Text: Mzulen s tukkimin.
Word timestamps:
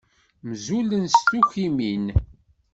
Mzulen 0.49 1.03
s 1.13 1.15
tukkimin. 1.25 2.05